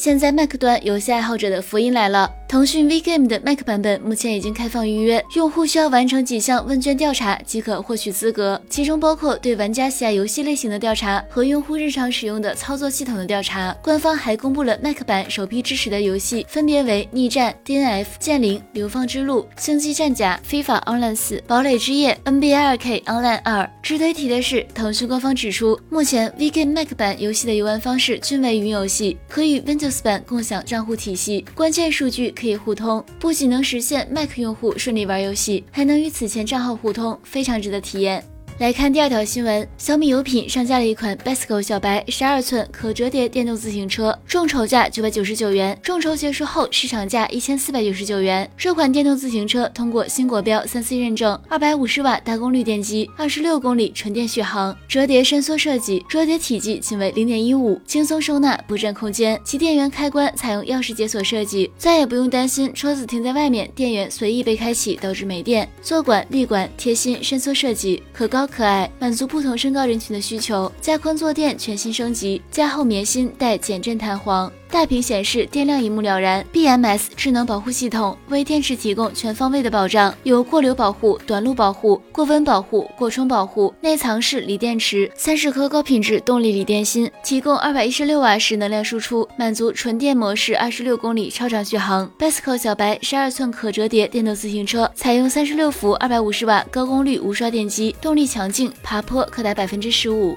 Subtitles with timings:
[0.00, 2.32] 现在 Mac 端游戏爱好者的福音来了。
[2.48, 13.76] 腾讯 VGame 的 Mac 版本目前已经开放预约，用户需要完成几项问卷调查即可获取资格，其中包括对玩家喜爱游戏类型的调查和用户日常使用的操作系统的调查。
[13.82, 23.70] 官方还公布了 Mac 版首批支持的游戏，分别为逆战、DNF、剑灵、流放之路、星际战甲、非法 Online 四、堡垒之夜、NBA 2K Online 二。
[23.82, 32.30] 值得一提的是，腾讯官方指出，目前 VGame Mac 版游戏的游玩方式均为云游戏，可与 Windows 版共享账户体系，关键数据。
[32.32, 38.22] 可以互通，不仅能实现 Mac 用户顺利玩游戏，还能与此前账号互通，非常值得体验。
[38.60, 48.46] 来看第二条新闻，小米有品上架了一款 Basco 小白十二寸可折叠电动自行车，众筹价九百九十九元，众筹结束后市场价一千四百九十九元。
[48.58, 59.40] 这款电动自行车通过新国标三 C 认证，二百五十瓦大功率电机，二十六公里纯电续航，折叠伸缩设计，折叠体积仅为零点一五，轻松收纳不占空间。
[59.42, 65.66] 其电源开关采用钥匙解锁设计，再也不用担心车子停在外面，电源随意被开启导致没电。
[65.80, 68.49] 坐管、立管贴心伸缩设计，可高。
[68.50, 70.70] 可爱，满足不同身高人群的需求。
[70.80, 74.52] 加宽坐垫全新升级，加厚棉芯带减震弹簧。
[74.70, 76.44] 大屏显示，电量一目了然。
[76.52, 83.74] BMS 智能保护系统为电池提供全方位的保障，有过流保护、短路保护、过温保护、过充保护。
[83.80, 92.08] 内藏式锂电池，三十颗高品质动力锂电芯，提供二百一十六瓦时能量输出，满足纯电模式二十六公里超长续航。
[92.16, 100.36] Bicycle 小白十二寸可折叠电动自行车，采用三十六伏二百五十瓦高功率无刷电机，动力强劲，爬坡可达百分之十五。